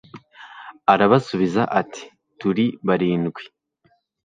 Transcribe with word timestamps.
arabasubiza 0.93 1.61
ati 1.81 2.03
turi 2.39 2.65
barindwi 2.87 3.43